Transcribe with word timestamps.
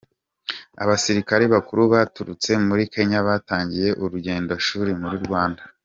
Abasirikare 0.83 1.43
bakuru 1.53 1.81
baturutse 1.93 2.51
muri 2.67 2.83
Kenya 2.93 3.19
batangiye 3.27 3.89
urugendoshuri 4.03 4.91
mu 5.01 5.09
Rwanda 5.27 5.61